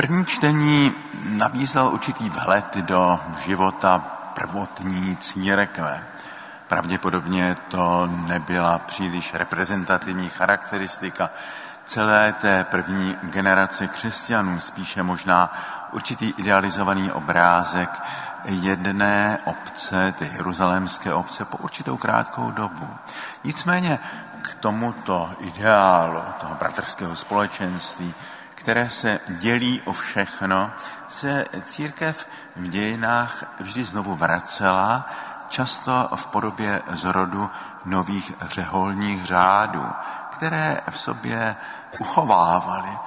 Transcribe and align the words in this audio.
První 0.00 0.26
čtení 0.26 0.92
nabízel 1.28 1.88
určitý 1.88 2.30
vhled 2.30 2.76
do 2.76 3.20
života 3.44 3.98
prvotní 4.34 5.16
církve. 5.16 6.04
Pravděpodobně 6.68 7.56
to 7.68 8.06
nebyla 8.06 8.78
příliš 8.78 9.34
reprezentativní 9.34 10.28
charakteristika 10.28 11.30
celé 11.84 12.32
té 12.32 12.64
první 12.64 13.16
generace 13.22 13.86
křesťanů, 13.86 14.60
spíše 14.60 15.02
možná 15.02 15.52
určitý 15.92 16.34
idealizovaný 16.36 17.12
obrázek 17.12 18.02
jedné 18.44 19.38
obce, 19.44 20.14
té 20.18 20.24
jeruzalémské 20.24 21.14
obce, 21.14 21.44
po 21.44 21.56
určitou 21.56 21.96
krátkou 21.96 22.50
dobu. 22.50 22.88
Nicméně 23.44 23.98
k 24.42 24.54
tomuto 24.54 25.30
ideálu 25.40 26.22
toho 26.40 26.54
bratrského 26.54 27.16
společenství, 27.16 28.14
které 28.60 28.90
se 28.90 29.20
dělí 29.28 29.82
o 29.84 29.92
všechno, 29.92 30.70
se 31.08 31.44
církev 31.64 32.26
v 32.56 32.68
dějinách 32.68 33.44
vždy 33.60 33.84
znovu 33.84 34.16
vracela, 34.16 35.08
často 35.48 36.08
v 36.14 36.26
podobě 36.26 36.82
zrodu 36.88 37.50
nových 37.84 38.32
řeholních 38.40 39.24
řádů, 39.26 39.86
které 40.30 40.80
v 40.90 40.98
sobě 40.98 41.56
uchovávaly 41.98 42.98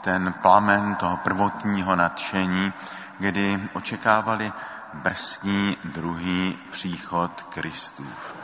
ten 0.00 0.32
plamen 0.32 0.94
toho 0.94 1.16
prvotního 1.16 1.96
nadšení, 1.96 2.72
kdy 3.18 3.68
očekávali 3.72 4.52
brzký 4.94 5.76
druhý 5.84 6.58
příchod 6.70 7.46
Kristův. 7.48 8.34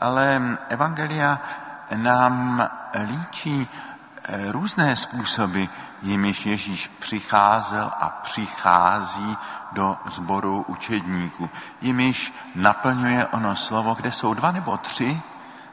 Ale 0.00 0.42
Evangelia 0.68 1.40
nám 1.96 2.68
líčí 3.06 3.68
eh, 4.24 4.52
různé 4.52 4.96
způsoby, 4.96 5.64
jimiž 6.02 6.46
Ježíš 6.46 6.86
přicházel 6.86 7.90
a 8.00 8.08
přichází 8.08 9.36
do 9.72 9.96
sboru 10.06 10.64
učedníků, 10.68 11.50
jimiž 11.80 12.34
naplňuje 12.54 13.26
ono 13.26 13.56
slovo, 13.56 13.94
kde 13.94 14.12
jsou 14.12 14.34
dva 14.34 14.52
nebo 14.52 14.76
tři 14.76 15.20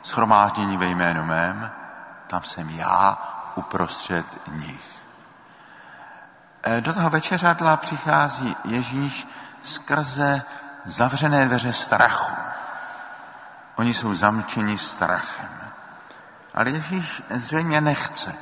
schromáždění 0.01 0.77
ve 0.77 0.85
jménu 0.85 1.23
mém, 1.23 1.71
tam 2.27 2.43
jsem 2.43 2.69
já 2.69 3.17
uprostřed 3.55 4.25
nich. 4.51 4.95
Eh, 6.63 6.81
do 6.81 6.93
toho 6.93 7.09
večeřadla 7.09 7.77
přichází 7.77 8.55
Ježíš 8.65 9.27
skrze 9.63 10.41
zavřené 10.85 11.45
dveře 11.45 11.73
strachu. 11.73 12.31
Oni 13.75 13.93
jsou 13.93 14.13
zamčeni 14.13 14.77
strachem. 14.77 15.49
Ale 16.53 16.69
Ježíš 16.69 17.23
zřejmě 17.29 17.81
nechce, 17.81 18.35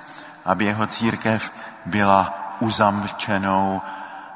aby 0.46 0.66
jeho 0.66 0.88
církev 0.88 1.52
byla 1.86 2.34
uzamčenou, 2.60 3.82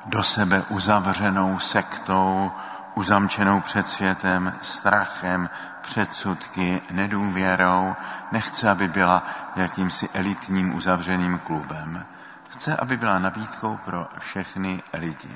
do 0.05 0.23
sebe 0.23 0.63
uzavřenou 0.69 1.59
sektou, 1.59 2.51
uzamčenou 2.95 3.61
před 3.61 3.89
světem, 3.89 4.53
strachem, 4.61 5.49
předsudky, 5.81 6.81
nedůvěrou. 6.91 7.95
Nechce, 8.31 8.69
aby 8.69 8.87
byla 8.87 9.23
jakýmsi 9.55 10.09
elitním 10.13 10.75
uzavřeným 10.75 11.39
klubem. 11.39 12.05
Chce, 12.49 12.77
aby 12.77 12.97
byla 12.97 13.19
nabídkou 13.19 13.79
pro 13.85 14.07
všechny 14.19 14.83
lidi. 14.93 15.29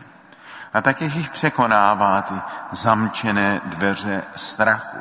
A 0.74 0.82
tak 0.82 1.02
Ježíš 1.02 1.28
překonává 1.28 2.22
ty 2.22 2.34
zamčené 2.72 3.62
dveře 3.66 4.24
strachu. 4.36 4.98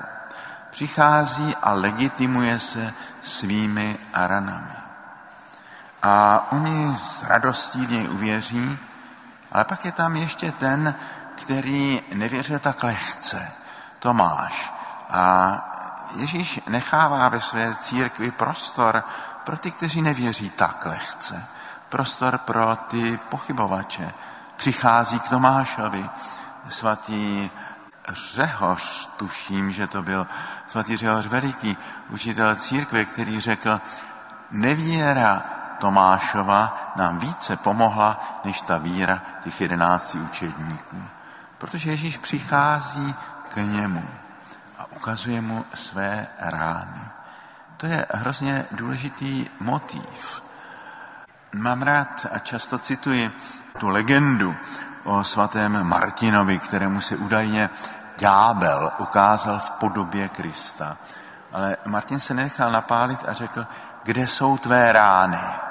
Přichází 0.70 1.56
a 1.62 1.72
legitimuje 1.72 2.58
se 2.58 2.94
svými 3.22 3.98
ranami. 4.12 4.89
A 6.02 6.46
oni 6.52 6.96
s 6.96 7.22
radostí 7.22 7.86
v 7.86 7.90
něj 7.90 8.08
uvěří, 8.08 8.78
ale 9.52 9.64
pak 9.64 9.84
je 9.84 9.92
tam 9.92 10.16
ještě 10.16 10.52
ten, 10.52 10.94
který 11.34 12.02
nevěřil 12.14 12.58
tak 12.58 12.82
lehce, 12.82 13.52
Tomáš. 13.98 14.72
A 15.10 15.66
Ježíš 16.16 16.60
nechává 16.68 17.28
ve 17.28 17.40
své 17.40 17.74
církvi 17.74 18.30
prostor 18.30 19.04
pro 19.44 19.56
ty, 19.56 19.70
kteří 19.70 20.02
nevěří 20.02 20.50
tak 20.50 20.86
lehce. 20.86 21.46
Prostor 21.88 22.38
pro 22.38 22.76
ty 22.76 23.18
pochybovače, 23.28 24.12
přichází 24.56 25.20
k 25.20 25.28
Tomášovi. 25.28 26.10
Svatý 26.68 27.50
Řehoř, 28.08 29.10
tuším, 29.16 29.72
že 29.72 29.86
to 29.86 30.02
byl 30.02 30.26
svatý 30.66 30.96
Řehoř 30.96 31.26
Veliký, 31.26 31.76
učitel 32.08 32.56
církve, 32.56 33.04
který 33.04 33.40
řekl, 33.40 33.80
nevíra 34.50 35.42
Tomášova 35.80 36.92
nám 36.96 37.18
více 37.18 37.56
pomohla, 37.56 38.40
než 38.44 38.60
ta 38.60 38.78
víra 38.78 39.22
těch 39.44 39.60
jedenácti 39.60 40.18
učedníků. 40.18 41.02
Protože 41.58 41.90
Ježíš 41.90 42.16
přichází 42.16 43.14
k 43.48 43.56
němu 43.56 44.04
a 44.78 44.86
ukazuje 44.96 45.40
mu 45.40 45.64
své 45.74 46.26
rány. 46.38 47.00
To 47.76 47.86
je 47.86 48.06
hrozně 48.12 48.64
důležitý 48.72 49.46
motiv. 49.60 50.42
Mám 51.52 51.82
rád 51.82 52.26
a 52.32 52.38
často 52.38 52.78
cituji 52.78 53.30
tu 53.78 53.88
legendu 53.88 54.56
o 55.04 55.24
svatém 55.24 55.84
Martinovi, 55.84 56.58
kterému 56.58 57.00
se 57.00 57.16
údajně 57.16 57.70
ďábel 58.18 58.92
ukázal 58.98 59.58
v 59.58 59.70
podobě 59.70 60.28
Krista. 60.28 60.96
Ale 61.52 61.76
Martin 61.86 62.20
se 62.20 62.34
nenechal 62.34 62.70
napálit 62.70 63.28
a 63.28 63.32
řekl, 63.32 63.66
kde 64.02 64.26
jsou 64.26 64.58
tvé 64.58 64.92
rány? 64.92 65.69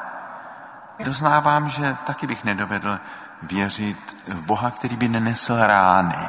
Doznávám, 1.03 1.69
že 1.69 1.97
taky 2.05 2.27
bych 2.27 2.43
nedovedl 2.43 2.99
věřit 3.41 4.15
v 4.27 4.41
Boha, 4.41 4.71
který 4.71 4.95
by 4.95 5.07
nenesl 5.07 5.57
rány. 5.57 6.27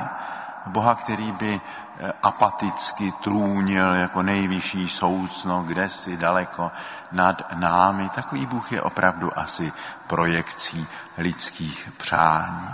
V 0.66 0.70
Boha, 0.70 0.94
který 0.94 1.32
by 1.32 1.60
eh, 2.00 2.12
apaticky 2.22 3.12
trůnil 3.22 3.94
jako 3.94 4.22
nejvyšší 4.22 4.88
soucno, 4.88 5.62
kde 5.62 5.88
si 5.88 6.16
daleko 6.16 6.70
nad 7.12 7.42
námi. 7.54 8.08
Takový 8.08 8.46
Bůh 8.46 8.72
je 8.72 8.82
opravdu 8.82 9.38
asi 9.38 9.72
projekcí 10.06 10.86
lidských 11.18 11.90
přání. 11.96 12.70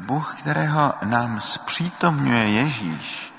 Bůh, 0.00 0.40
kterého 0.40 0.94
nám 1.02 1.40
zpřítomňuje 1.40 2.48
Ježíš, 2.48 3.34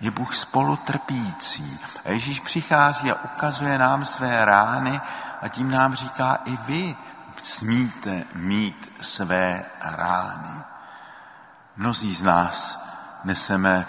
je 0.00 0.10
Bůh 0.10 0.34
spolutrpící. 0.34 1.80
Ježíš 2.04 2.40
přichází 2.40 3.12
a 3.12 3.24
ukazuje 3.24 3.78
nám 3.78 4.04
své 4.04 4.44
rány 4.44 5.00
a 5.42 5.48
tím 5.48 5.70
nám 5.70 5.94
říká, 5.94 6.38
i 6.44 6.56
vy 6.56 6.96
smíte 7.42 8.24
mít 8.34 8.92
své 9.00 9.64
rány. 9.80 10.62
Mnozí 11.76 12.14
z 12.14 12.22
nás 12.22 12.84
neseme 13.24 13.86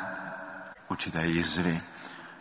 určité 0.87 1.25
jizvy. 1.25 1.81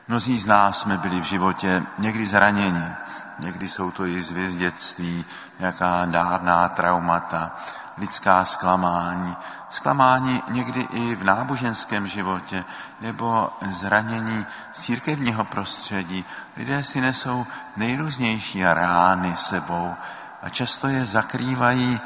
Mnozí 0.08 0.38
z 0.38 0.46
nás 0.46 0.80
jsme 0.80 0.98
byli 0.98 1.20
v 1.20 1.24
životě 1.24 1.82
někdy 1.98 2.26
zraněni, 2.26 2.92
někdy 3.38 3.68
jsou 3.68 3.90
to 3.90 4.04
jizvy 4.04 4.50
z 4.50 4.56
dětství, 4.56 5.24
nějaká 5.58 6.04
dávná 6.04 6.68
traumata, 6.68 7.54
lidská 7.98 8.44
zklamání, 8.44 9.36
zklamání 9.70 10.42
někdy 10.48 10.80
i 10.80 11.16
v 11.16 11.24
náboženském 11.24 12.06
životě 12.06 12.64
nebo 13.00 13.50
zranění 13.70 14.46
z 14.72 14.80
církevního 14.80 15.44
prostředí. 15.44 16.24
Lidé 16.56 16.84
si 16.84 17.00
nesou 17.00 17.46
nejrůznější 17.76 18.64
rány 18.64 19.36
sebou 19.36 19.94
a 20.42 20.48
často 20.48 20.88
je 20.88 21.06
zakrývají 21.06 22.00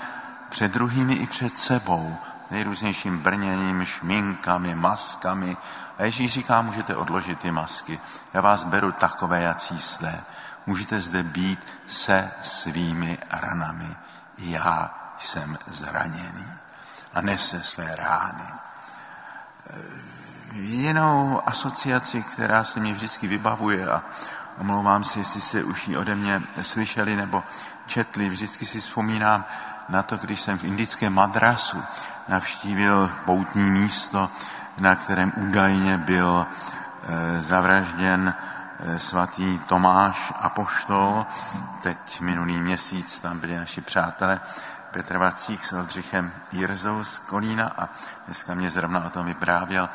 před 0.48 0.72
druhými 0.72 1.14
i 1.14 1.26
před 1.26 1.58
sebou 1.58 2.16
nejrůznějším 2.50 3.18
brněním, 3.18 3.84
šminkami, 3.84 4.74
maskami. 4.74 5.56
A 5.98 6.04
Ježíš 6.04 6.32
říká, 6.32 6.62
můžete 6.62 6.96
odložit 6.96 7.38
ty 7.38 7.50
masky. 7.50 8.00
Já 8.34 8.40
vás 8.40 8.64
beru 8.64 8.92
takové, 8.92 9.40
jací 9.40 9.78
jste. 9.78 10.20
Můžete 10.66 11.00
zde 11.00 11.22
být 11.22 11.66
se 11.86 12.30
svými 12.42 13.18
ranami. 13.30 13.96
Já 14.38 14.99
jsem 15.20 15.58
zraněný 15.66 16.46
a 17.14 17.20
nese 17.20 17.62
své 17.62 17.96
rány. 17.96 18.44
Jinou 20.52 21.42
asociaci, 21.46 22.22
která 22.22 22.64
se 22.64 22.80
mě 22.80 22.94
vždycky 22.94 23.28
vybavuje 23.28 23.88
a 23.88 24.02
omlouvám 24.58 25.04
se, 25.04 25.18
jestli 25.18 25.40
jste 25.40 25.64
už 25.64 25.88
ji 25.88 25.96
ode 25.96 26.14
mě 26.14 26.42
slyšeli 26.62 27.16
nebo 27.16 27.42
četli, 27.86 28.28
vždycky 28.28 28.66
si 28.66 28.80
vzpomínám 28.80 29.44
na 29.88 30.02
to, 30.02 30.16
když 30.16 30.40
jsem 30.40 30.58
v 30.58 30.64
indickém 30.64 31.12
madrasu 31.12 31.82
navštívil 32.28 33.10
poutní 33.24 33.70
místo, 33.70 34.30
na 34.78 34.94
kterém 34.94 35.32
údajně 35.36 35.98
byl 35.98 36.46
e, 36.46 37.40
zavražděn 37.40 38.34
e, 38.80 38.98
svatý 38.98 39.58
Tomáš 39.58 40.32
Apoštol. 40.40 41.26
Teď 41.82 42.20
minulý 42.20 42.60
měsíc 42.60 43.18
tam 43.18 43.38
byli 43.38 43.56
naši 43.56 43.80
přátelé 43.80 44.40
Petr 44.90 45.18
Vacík 45.18 45.64
s 45.64 45.72
Oldřichem 45.72 46.32
Jirzou 46.52 47.04
z 47.04 47.18
Kolína 47.18 47.72
a 47.78 47.88
dneska 48.26 48.54
mě 48.54 48.70
zrovna 48.70 49.04
o 49.06 49.10
tom 49.10 49.26
vyprávěl 49.26 49.88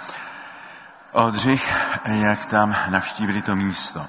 Oldřich, 1.12 1.74
jak 2.06 2.46
tam 2.46 2.76
navštívili 2.90 3.42
to 3.42 3.56
místo. 3.56 4.06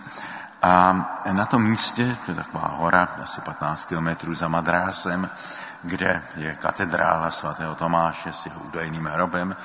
A 0.63 0.93
na 1.33 1.47
tom 1.47 1.63
místě, 1.63 2.17
to 2.27 2.31
je 2.31 2.35
taková 2.35 2.69
hora, 2.69 3.09
asi 3.23 3.41
15 3.41 3.85
kilometrů 3.85 4.35
za 4.35 4.49
Madrásem, 4.49 5.31
kde 5.83 6.23
je 6.37 6.55
katedrála 6.55 7.31
svatého 7.31 7.75
Tomáše 7.75 8.33
s 8.33 8.47
jeho 8.47 8.61
údajným 8.61 9.07
hrobem, 9.07 9.57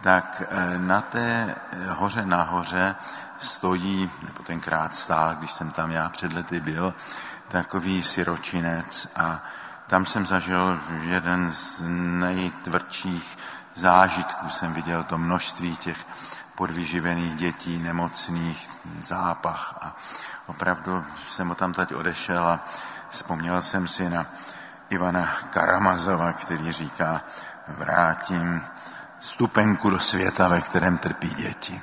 tak 0.00 0.42
eh, 0.48 0.78
na 0.78 1.00
té 1.00 1.54
hoře 1.88 2.26
nahoře 2.26 2.96
stojí, 3.38 4.10
nebo 4.22 4.42
tenkrát 4.42 4.94
stál, 4.94 5.34
když 5.34 5.52
jsem 5.52 5.70
tam 5.70 5.90
já 5.90 6.08
před 6.08 6.32
lety 6.32 6.60
byl, 6.60 6.94
takový 7.48 8.02
siročinec 8.02 9.08
a 9.16 9.42
tam 9.86 10.06
jsem 10.06 10.26
zažil 10.26 10.80
jeden 11.00 11.52
z 11.52 11.82
nejtvrdších 12.20 13.38
zážitků. 13.74 14.48
Jsem 14.48 14.72
viděl 14.72 15.04
to 15.04 15.18
množství 15.18 15.76
těch 15.76 16.06
podvyživených 16.54 17.36
dětí, 17.36 17.78
nemocných, 17.78 18.70
zápach 19.06 19.78
a 19.80 19.96
opravdu 20.46 21.04
jsem 21.28 21.50
o 21.50 21.54
tam 21.54 21.72
teď 21.72 21.94
odešel 21.94 22.48
a 22.48 22.60
vzpomněl 23.10 23.62
jsem 23.62 23.88
si 23.88 24.10
na 24.10 24.26
Ivana 24.90 25.28
Karamazova, 25.50 26.32
který 26.32 26.72
říká, 26.72 27.20
vrátím 27.68 28.62
stupenku 29.20 29.90
do 29.90 30.00
světa, 30.00 30.48
ve 30.48 30.60
kterém 30.60 30.98
trpí 30.98 31.28
děti. 31.28 31.82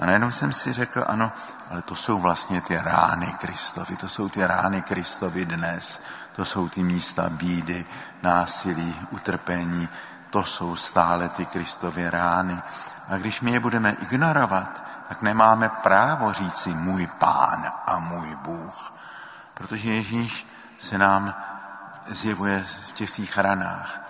A 0.00 0.06
najednou 0.06 0.30
jsem 0.30 0.52
si 0.52 0.72
řekl, 0.72 1.04
ano, 1.06 1.32
ale 1.70 1.82
to 1.82 1.94
jsou 1.94 2.18
vlastně 2.18 2.60
ty 2.60 2.76
rány 2.76 3.26
Kristovi, 3.26 3.96
to 3.96 4.08
jsou 4.08 4.28
ty 4.28 4.46
rány 4.46 4.82
Kristovi 4.82 5.44
dnes, 5.44 6.02
to 6.36 6.44
jsou 6.44 6.68
ty 6.68 6.82
místa 6.82 7.28
bídy, 7.28 7.84
násilí, 8.22 8.96
utrpení, 9.10 9.88
to 10.30 10.44
jsou 10.44 10.76
stále 10.76 11.28
ty 11.28 11.46
Kristovy 11.46 12.10
rány. 12.10 12.62
A 13.08 13.16
když 13.16 13.40
my 13.40 13.50
je 13.50 13.60
budeme 13.60 13.90
ignorovat, 13.90 14.82
tak 15.08 15.22
nemáme 15.22 15.68
právo 15.68 16.32
říci 16.32 16.70
můj 16.70 17.06
pán 17.06 17.72
a 17.86 17.98
můj 17.98 18.36
Bůh. 18.36 18.92
Protože 19.54 19.94
Ježíš 19.94 20.46
se 20.78 20.98
nám 20.98 21.34
zjevuje 22.08 22.64
v 22.88 22.92
těch 22.92 23.10
svých 23.10 23.38
ranách. 23.38 24.00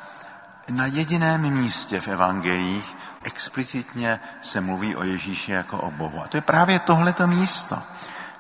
Na 0.69 0.87
jediném 0.87 1.41
místě 1.41 2.01
v 2.01 2.09
evangelích 2.09 2.97
explicitně 3.25 4.21
se 4.41 4.61
mluví 4.61 4.97
o 4.97 5.05
Ježíši 5.05 5.53
jako 5.53 5.79
o 5.79 5.91
Bohu. 5.91 6.23
A 6.25 6.29
to 6.29 6.37
je 6.37 6.41
právě 6.41 6.79
tohleto 6.79 7.27
místo. 7.27 7.83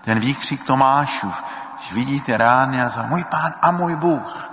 Ten 0.05 0.21
výkřik 0.21 0.65
Tomášův, 0.65 1.45
když 1.79 1.93
vidíte 1.93 2.37
rány 2.37 2.83
a 2.83 2.89
za 2.89 3.03
můj 3.03 3.25
pán 3.25 3.55
a 3.61 3.71
můj 3.71 3.97
Bůh. 3.97 4.51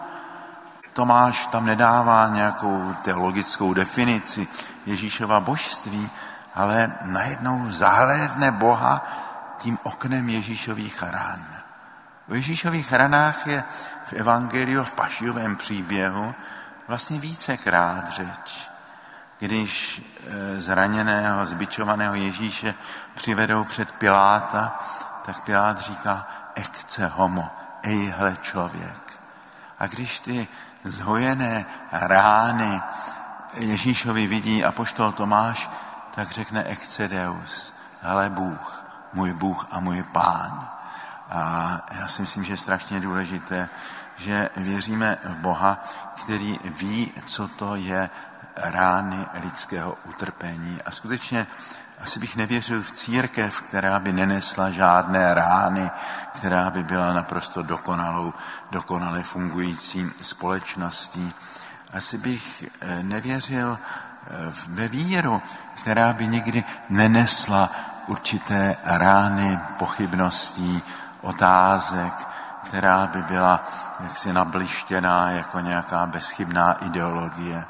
Tomáš 0.93 1.45
tam 1.45 1.65
nedává 1.65 2.27
nějakou 2.27 2.95
teologickou 3.01 3.73
definici 3.73 4.47
Ježíšova 4.85 5.39
božství, 5.39 6.09
ale 6.55 6.93
najednou 7.01 7.71
zahlédne 7.71 8.51
Boha 8.51 9.07
tím 9.57 9.79
oknem 9.83 10.29
Ježíšových 10.29 11.03
ran. 11.03 11.45
O 12.29 12.33
Ježíšových 12.33 12.93
ranách 12.93 13.47
je 13.47 13.63
v 14.05 14.13
Evangeliu, 14.13 14.83
v 14.83 14.93
pašijovém 14.93 15.55
příběhu 15.55 16.35
vlastně 16.87 17.19
vícekrát 17.19 18.11
řeč. 18.11 18.69
Když 19.39 20.01
e, 20.01 20.61
zraněného, 20.61 21.45
zbičovaného 21.45 22.15
Ježíše 22.15 22.75
přivedou 23.15 23.63
před 23.63 23.91
Piláta, 23.91 24.79
tak 25.25 25.43
Pilát 25.43 25.79
říká, 25.79 26.27
ekce 26.55 27.07
homo, 27.07 27.49
ejhle 27.83 28.37
člověk. 28.41 29.19
A 29.79 29.87
když 29.87 30.19
ty 30.19 30.47
zhojené 30.83 31.65
rány 31.91 32.81
Ježíšovi 33.53 34.27
vidí 34.27 34.65
a 34.65 34.71
poštol 34.71 35.11
Tomáš, 35.11 35.69
tak 36.15 36.31
řekne 36.31 36.63
Excedeus, 36.63 37.73
ale 38.03 38.29
Bůh, 38.29 38.83
můj 39.13 39.33
Bůh 39.33 39.67
a 39.71 39.79
můj 39.79 40.03
Pán. 40.03 40.69
A 41.29 41.71
já 41.91 42.07
si 42.07 42.21
myslím, 42.21 42.43
že 42.43 42.53
je 42.53 42.57
strašně 42.57 42.99
důležité, 42.99 43.69
že 44.17 44.49
věříme 44.57 45.17
v 45.23 45.35
Boha, 45.35 45.83
který 46.15 46.59
ví, 46.63 47.11
co 47.25 47.47
to 47.47 47.75
je 47.75 48.09
rány 48.57 49.25
lidského 49.43 49.97
utrpení. 50.05 50.81
A 50.85 50.91
skutečně 50.91 51.47
asi 52.01 52.19
bych 52.19 52.35
nevěřil 52.35 52.83
v 52.83 52.91
církev, 52.91 53.61
která 53.61 53.99
by 53.99 54.13
nenesla 54.13 54.69
žádné 54.69 55.33
rány, 55.33 55.91
která 56.33 56.69
by 56.69 56.83
byla 56.83 57.13
naprosto 57.13 57.63
dokonalou, 57.63 58.33
dokonale 58.71 59.23
fungující 59.23 60.11
společností. 60.21 61.33
Asi 61.93 62.17
bych 62.17 62.63
eh, 62.81 63.03
nevěřil 63.03 63.77
eh, 63.77 64.53
ve 64.67 64.87
víru, 64.87 65.41
která 65.73 66.13
by 66.13 66.27
nikdy 66.27 66.63
nenesla 66.89 67.71
určité 68.07 68.75
rány 68.83 69.59
pochybností, 69.77 70.81
otázek, 71.21 72.27
která 72.63 73.07
by 73.07 73.21
byla 73.21 73.67
jaksi 73.99 74.33
nablištěná 74.33 75.31
jako 75.31 75.59
nějaká 75.59 76.05
bezchybná 76.05 76.73
ideologie. 76.73 77.65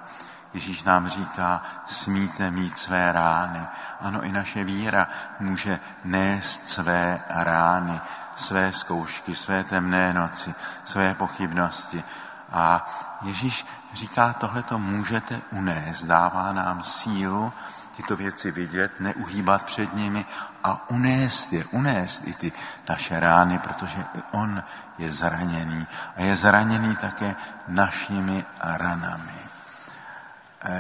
Ježíš 0.57 0.83
nám 0.83 1.09
říká, 1.09 1.61
smíte 1.85 2.51
mít 2.51 2.79
své 2.79 3.11
rány. 3.11 3.67
Ano, 4.01 4.23
i 4.23 4.31
naše 4.31 4.63
víra 4.63 5.07
může 5.39 5.79
nést 6.03 6.69
své 6.69 7.19
rány, 7.29 8.01
své 8.35 8.73
zkoušky, 8.73 9.35
své 9.35 9.63
temné 9.63 10.13
noci, 10.13 10.53
své 10.85 11.13
pochybnosti. 11.13 12.03
A 12.51 12.85
Ježíš 13.21 13.65
říká, 13.93 14.33
tohle 14.33 14.63
to 14.63 14.79
můžete 14.79 15.41
unést, 15.51 16.03
dává 16.03 16.53
nám 16.53 16.83
sílu 16.83 17.53
tyto 17.95 18.15
věci 18.15 18.51
vidět, 18.51 18.99
neuhýbat 18.99 19.63
před 19.63 19.93
nimi 19.93 20.25
a 20.63 20.89
unést 20.89 21.53
je, 21.53 21.65
unést 21.65 22.27
i 22.27 22.33
ty 22.33 22.51
naše 22.89 23.19
rány, 23.19 23.59
protože 23.59 24.05
i 24.15 24.21
on 24.31 24.63
je 24.97 25.11
zraněný 25.11 25.87
a 26.15 26.21
je 26.21 26.35
zraněný 26.35 26.95
také 26.95 27.35
našimi 27.67 28.45
ranami. 28.61 29.46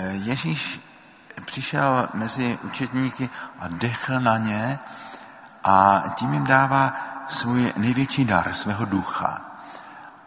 Ježíš 0.09 0.79
přišel 1.45 2.09
mezi 2.13 2.59
učetníky 2.63 3.29
a 3.59 3.67
dechl 3.67 4.19
na 4.19 4.37
ně 4.37 4.79
a 5.63 6.03
tím 6.15 6.33
jim 6.33 6.45
dává 6.45 6.93
svůj 7.27 7.73
největší 7.77 8.25
dar, 8.25 8.53
svého 8.53 8.85
ducha. 8.85 9.41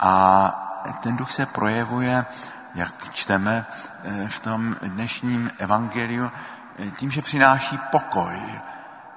A 0.01 0.93
ten 1.03 1.17
duch 1.17 1.33
se 1.33 1.47
projevuje, 1.47 2.27
jak 2.75 3.13
čteme 3.13 3.67
eh, 4.05 4.29
v 4.29 4.39
tom 4.39 4.77
dnešním 4.83 5.51
evangeliu, 5.59 6.31
eh, 6.79 6.91
tím, 6.91 7.11
že 7.11 7.23
přináší 7.23 7.79
pokoj. 7.79 8.61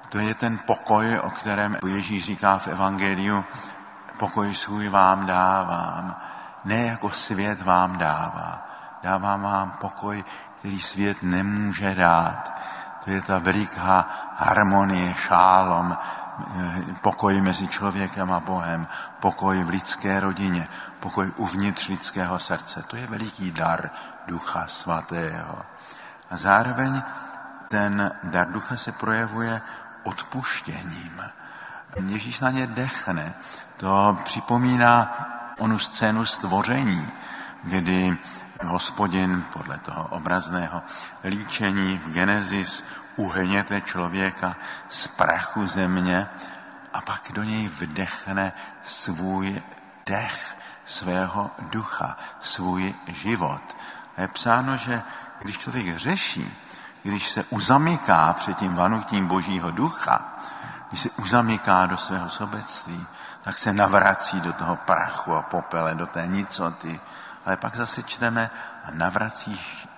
To 0.08 0.18
je 0.18 0.34
ten 0.34 0.58
pokoj, 0.58 1.18
o 1.18 1.30
kterém 1.30 1.78
Ježíš 1.86 2.24
říká 2.24 2.58
v 2.58 2.68
evangeliu, 2.68 3.44
pokoj 4.18 4.54
svůj 4.54 4.88
vám 4.88 5.26
dávám, 5.26 6.16
ne 6.64 6.86
jako 6.86 7.10
svět 7.10 7.62
vám 7.62 7.98
dává 7.98 8.73
dávám 9.04 9.42
vám 9.42 9.70
pokoj, 9.70 10.24
který 10.58 10.80
svět 10.80 11.22
nemůže 11.22 11.94
dát. 11.94 12.60
To 13.04 13.10
je 13.10 13.22
ta 13.22 13.38
veliká 13.38 14.08
harmonie, 14.36 15.14
šálom, 15.14 15.92
eh, 15.92 16.82
pokoj 17.00 17.40
mezi 17.40 17.68
člověkem 17.68 18.32
a 18.32 18.40
Bohem, 18.40 18.86
pokoj 19.20 19.64
v 19.64 19.68
lidské 19.68 20.20
rodině, 20.20 20.68
pokoj 21.00 21.32
uvnitř 21.36 21.88
lidského 21.88 22.38
srdce. 22.38 22.82
To 22.82 22.96
je 22.96 23.06
veliký 23.06 23.50
dar 23.50 23.90
Ducha 24.26 24.64
Svatého. 24.66 25.58
A 26.30 26.36
zároveň 26.36 27.02
ten 27.68 28.12
dar 28.24 28.48
Ducha 28.48 28.76
se 28.76 28.92
projevuje 28.92 29.60
odpuštěním. 30.02 31.20
Ježíš 32.06 32.40
na 32.40 32.50
ně 32.50 32.66
dechne. 32.66 33.34
To 33.76 34.18
připomíná 34.24 35.12
onu 35.58 35.78
scénu 35.78 36.26
stvoření, 36.26 37.08
kdy 37.64 38.18
hospodin 38.66 39.44
podle 39.52 39.78
toho 39.78 40.04
obrazného 40.04 40.82
líčení 41.24 41.98
v 41.98 42.10
Genesis 42.12 42.84
uhněte 43.16 43.80
člověka 43.80 44.56
z 44.88 45.06
prachu 45.06 45.66
země 45.66 46.28
a 46.92 47.00
pak 47.00 47.32
do 47.32 47.42
něj 47.42 47.68
vdechne 47.68 48.52
svůj 48.82 49.62
dech 50.06 50.56
svého 50.84 51.50
ducha, 51.58 52.16
svůj 52.40 52.94
život. 53.06 53.76
A 54.16 54.20
je 54.20 54.28
psáno, 54.28 54.76
že 54.76 55.02
když 55.38 55.58
člověk 55.58 55.96
řeší, 55.96 56.58
když 57.02 57.28
se 57.28 57.44
uzamyká 57.50 58.32
před 58.32 58.56
tím 58.56 58.74
vanutím 58.74 59.26
božího 59.26 59.70
ducha, 59.70 60.38
když 60.88 61.00
se 61.00 61.10
uzamyká 61.10 61.86
do 61.86 61.96
svého 61.96 62.28
sobectví, 62.30 63.06
tak 63.42 63.58
se 63.58 63.72
navrací 63.72 64.40
do 64.40 64.52
toho 64.52 64.76
prachu 64.76 65.34
a 65.34 65.42
popele, 65.42 65.94
do 65.94 66.06
té 66.06 66.26
nicoty, 66.26 67.00
ale 67.46 67.56
pak 67.56 67.76
zase 67.76 68.02
čteme 68.02 68.50
a 68.84 68.88
navracíš 68.90 69.88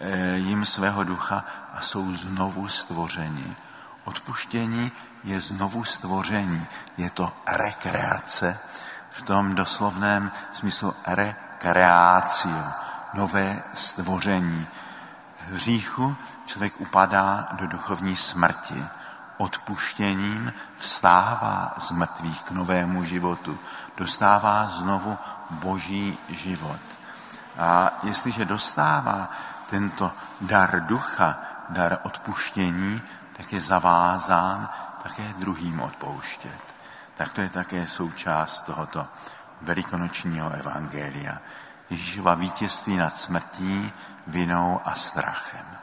eh, 0.00 0.36
jim 0.36 0.64
svého 0.64 1.04
ducha 1.04 1.44
a 1.74 1.80
jsou 1.80 2.16
znovu 2.16 2.68
stvořeni. 2.68 3.56
Odpuštění 4.04 4.92
je 5.24 5.40
znovu 5.40 5.84
stvoření. 5.84 6.66
Je 6.96 7.10
to 7.10 7.32
rekreace 7.46 8.58
v 9.10 9.22
tom 9.22 9.54
doslovném 9.54 10.32
smyslu 10.52 10.94
rekreácio, 11.06 12.64
nové 13.14 13.62
stvoření. 13.74 14.66
V 15.48 15.54
hříchu 15.54 16.16
člověk 16.46 16.80
upadá 16.80 17.48
do 17.52 17.66
duchovní 17.66 18.16
smrti. 18.16 18.84
Odpuštěním 19.36 20.52
vstává 20.76 21.74
z 21.78 21.90
mrtvých 21.90 22.42
k 22.42 22.50
novému 22.50 23.04
životu. 23.04 23.58
Dostává 23.96 24.68
znovu 24.68 25.18
boží 25.50 26.18
život. 26.28 26.80
A 27.58 27.90
jestliže 28.02 28.44
dostává 28.44 29.30
tento 29.70 30.12
dar 30.40 30.86
ducha, 30.86 31.38
dar 31.68 31.98
odpuštění, 32.02 33.02
tak 33.36 33.52
je 33.52 33.60
zavázán 33.60 34.68
také 35.02 35.34
druhým 35.38 35.80
odpouštět. 35.80 36.60
Tak 37.14 37.32
to 37.32 37.40
je 37.40 37.50
také 37.50 37.86
součást 37.86 38.60
tohoto 38.60 39.06
velikonočního 39.62 40.50
evangelia. 40.50 41.38
Ježíšova 41.90 42.34
vítězství 42.34 42.96
nad 42.96 43.16
smrtí, 43.16 43.92
vinou 44.26 44.80
a 44.84 44.94
strachem. 44.94 45.73